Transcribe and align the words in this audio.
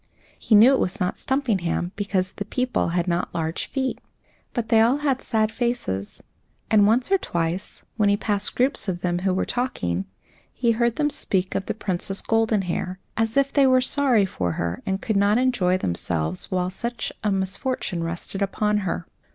He 0.39 0.55
knew 0.55 0.73
it 0.73 0.79
was 0.79 0.99
not 0.99 1.17
Stumpinghame, 1.19 1.91
because 1.95 2.33
the 2.33 2.43
people 2.45 2.87
had 2.89 3.07
not 3.07 3.35
large 3.35 3.67
feet. 3.67 4.01
But 4.51 4.69
they 4.69 4.81
all 4.81 4.97
had 4.97 5.21
sad 5.21 5.51
faces, 5.51 6.23
and 6.71 6.87
once 6.87 7.11
or 7.11 7.19
twice, 7.19 7.83
when 7.97 8.09
he 8.09 8.17
passed 8.17 8.55
groups 8.55 8.87
of 8.87 9.01
them 9.01 9.19
who 9.19 9.31
were 9.31 9.45
talking, 9.45 10.05
he 10.51 10.71
heard 10.71 10.95
them 10.95 11.11
speak 11.11 11.53
of 11.53 11.67
the 11.67 11.75
Princess 11.75 12.23
Goldenhair, 12.23 12.97
as 13.15 13.37
if 13.37 13.53
they 13.53 13.67
were 13.67 13.79
sorry 13.79 14.25
for 14.25 14.53
her 14.53 14.81
and 14.87 15.03
could 15.03 15.17
not 15.17 15.37
enjoy 15.37 15.77
themselves 15.77 16.49
while 16.49 16.71
such 16.71 17.11
a 17.23 17.31
misfortune 17.31 18.03
rested 18.03 18.41
upon 18.41 18.77
her. 18.79 19.05